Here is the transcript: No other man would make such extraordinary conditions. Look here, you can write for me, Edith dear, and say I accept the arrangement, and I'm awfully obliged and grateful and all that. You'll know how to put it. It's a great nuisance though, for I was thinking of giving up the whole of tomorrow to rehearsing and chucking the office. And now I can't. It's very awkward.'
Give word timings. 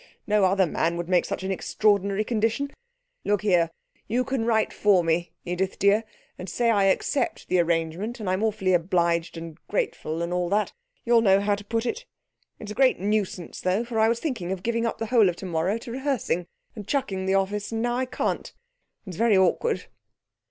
No 0.25 0.45
other 0.45 0.65
man 0.65 0.97
would 0.97 1.07
make 1.07 1.25
such 1.25 1.43
extraordinary 1.43 2.23
conditions. 2.23 2.71
Look 3.23 3.43
here, 3.43 3.69
you 4.07 4.23
can 4.23 4.45
write 4.45 4.73
for 4.73 5.03
me, 5.03 5.29
Edith 5.45 5.77
dear, 5.77 6.05
and 6.39 6.49
say 6.49 6.71
I 6.71 6.85
accept 6.85 7.47
the 7.49 7.59
arrangement, 7.59 8.19
and 8.19 8.27
I'm 8.27 8.43
awfully 8.43 8.73
obliged 8.73 9.37
and 9.37 9.59
grateful 9.67 10.23
and 10.23 10.33
all 10.33 10.49
that. 10.49 10.73
You'll 11.05 11.21
know 11.21 11.39
how 11.39 11.53
to 11.53 11.63
put 11.63 11.85
it. 11.85 12.05
It's 12.57 12.71
a 12.71 12.73
great 12.73 12.97
nuisance 12.99 13.61
though, 13.61 13.83
for 13.85 13.99
I 13.99 14.09
was 14.09 14.19
thinking 14.19 14.51
of 14.51 14.63
giving 14.63 14.87
up 14.87 14.97
the 14.97 15.05
whole 15.13 15.29
of 15.29 15.35
tomorrow 15.35 15.77
to 15.77 15.91
rehearsing 15.91 16.47
and 16.75 16.87
chucking 16.87 17.27
the 17.27 17.35
office. 17.35 17.71
And 17.71 17.83
now 17.83 17.97
I 17.97 18.05
can't. 18.07 18.51
It's 19.05 19.17
very 19.17 19.37
awkward.' 19.37 19.85